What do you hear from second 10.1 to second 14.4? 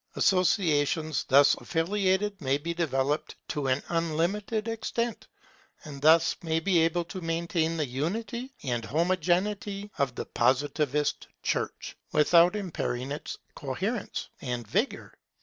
the Positive Church, without impairing its coherence